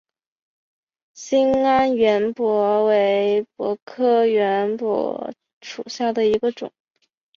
[1.13, 5.31] 兴安圆柏为柏科圆柏
[5.61, 6.71] 属下的一个种。